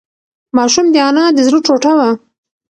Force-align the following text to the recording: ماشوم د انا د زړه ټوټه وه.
ماشوم 0.57 0.85
د 0.91 0.95
انا 1.09 1.23
د 1.35 1.37
زړه 1.47 1.59
ټوټه 1.65 1.91
وه. 1.97 2.09